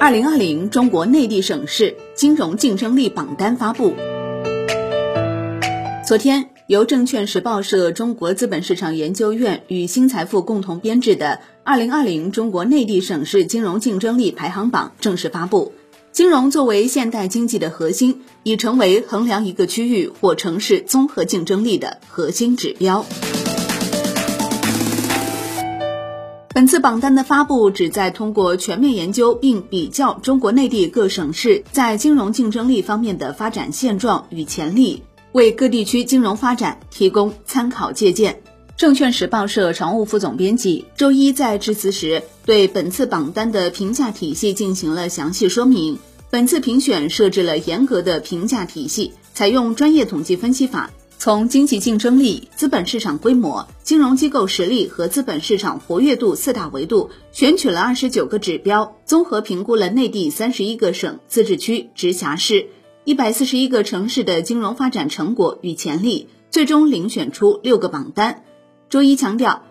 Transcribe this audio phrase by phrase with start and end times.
[0.00, 3.94] 二零二零中国内地省市金融竞争力榜单发布。
[6.06, 15.72] 昨天，由证券时报社中国资本市场研究院与新财富共同编制的《二零二零中国内地省市金融竞争力排行榜》正式发布。
[16.12, 23.04] 金融作为现代经济的核心，已成为衡量一个区域或城市综合竞争力的核心指标。
[26.58, 38.42] 本次榜单的发布旨在通过全面研究并比较中国内地各省市在金融竞争力方面的发展现状与潜力，为各地区金融发展提供参考借鉴。
[38.76, 45.96] 证券时报社常务副总编辑周一在致辞时，对本次榜单的评价体系进行了详细说明。
[46.28, 50.90] 本次评选设置了严格的评价体系，采用专业统计分析法。
[51.18, 62.68] 从经济竞争力、资本市场规模、金融机构实力和资本市场活跃度四大维度，选取了二十九个指标，综合评估了内地三十一个省、自治区、直辖市、
[63.02, 68.44] 一百四十一个城市的金融发展成果与潜力，最终遴选出六个榜单。
[68.88, 69.64] 周一强调，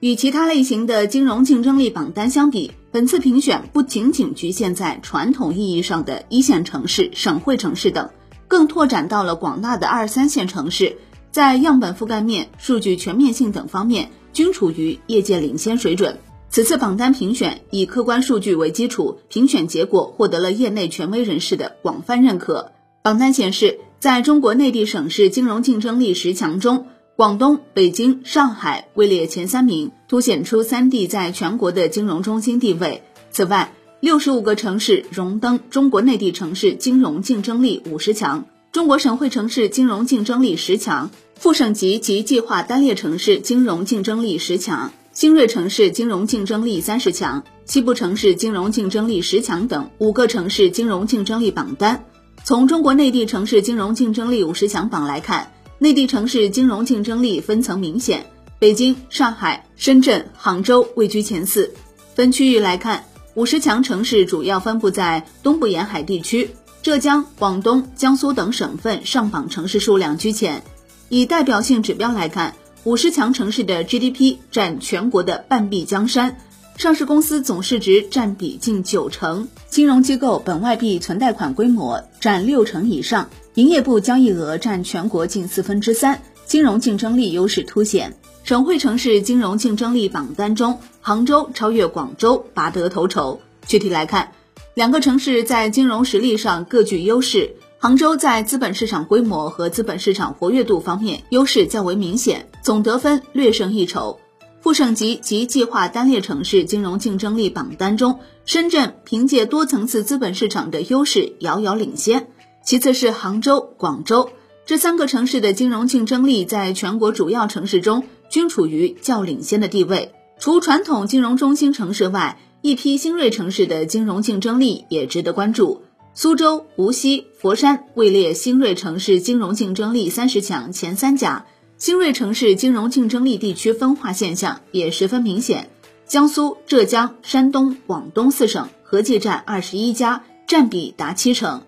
[0.00, 8.08] 与其他类型的金融竞争力榜单相比，本次评选不仅仅局限在传统意义上的一线城市、省会城市等。
[8.48, 10.96] 更拓展到了广大的二三线城市，
[11.30, 16.18] 在样本覆盖面、数据全面性等方面均处于业界领先水准。
[16.48, 22.72] 此次榜单评选以客观数据为基础，评选结果获得了业内权威人士的广泛认可。
[23.02, 26.86] 榜单显示，在中国内地省市金融竞争力十强中，
[27.16, 33.02] 广东、北京、上海位列前三名，凸显出三地在全国的金融中心地位。
[33.30, 33.72] 此外，
[34.06, 52.04] 六十五个城市荣登中国内地城市金融竞争力五十强，中国省会城市金融竞争力十强，副省级及计划单列城市金融竞争力十强，新锐城市金融竞争力三十强，西部城市金融竞争力十强等五个城市金融竞争力榜单。
[52.44, 55.50] 从中国内地城市金融竞争力五十强榜来看，
[55.80, 58.24] 内地城市金融竞争力分层明显，
[58.60, 61.74] 北京、上海、深圳、杭州位居前四。
[62.14, 63.02] 分区域来看。
[63.36, 70.62] 五十强城市主要分布在东部沿海地区，浙江、广东、江苏等省份上榜城市数量居前。
[71.10, 72.54] 以代表性指标来看，
[72.84, 76.38] 五十强城市的 GDP 占全国的半壁江山，
[76.78, 88.16] 上市公司总市值占比近九成，金融机构本外币存贷款规模占六成以上，营业部交易额占全国近四分之三，金融竞争力优势凸显。
[88.46, 93.40] 省会城市金融竞争力榜单中，杭州超越广州，拔得头筹。
[93.66, 94.30] 具体来看，
[94.72, 97.56] 两个城市在金融实力上各具优势。
[97.78, 104.20] 杭州在资本市场规模和资本市场活跃度方面优势较为明显，总得分略胜一筹。
[104.60, 112.28] 副省级及计划单列城市金融竞争力榜单中，深圳凭借多层次资本市场的优势遥遥领先，
[112.64, 114.30] 其次是杭州、广州
[114.64, 118.04] 这三个城市的金融竞争力在全国主要城市中。
[118.28, 120.12] 均处于较领先的地位。
[120.38, 125.82] 除传统金融中心城市外，一批新锐城市的金融竞争力也值得关注。
[126.14, 131.46] 苏州、无锡、佛山位列新锐城市金融竞争力三十强前三甲。
[131.78, 135.68] 新锐城市金融竞争力地区分化现象也十分明显。
[136.06, 141.62] 江苏、浙江、山东、广东四省合计占二十一家，占比达七成。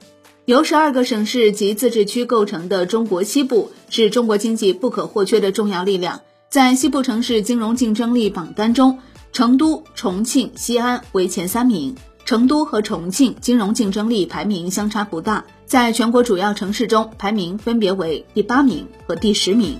[0.47, 6.23] 由十二个省市及自治区构成的中国西部，是中国经济不可或缺的重要力量。
[6.51, 9.01] 在西部城市金融竞争力榜单中，
[9.33, 11.95] 成都、重庆、西安为前三名。
[12.25, 19.79] 成都和重庆金融竞争力排名相差不大，在全国主要城市中排名分别为第八名和第十名。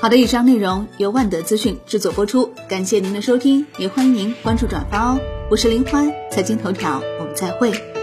[0.00, 5.20] 好的，以上内容由万德资讯制作播出，感谢您的收听，也欢迎您关注转发哦。
[5.50, 7.95] 我是林欢，财经头条，我们再会。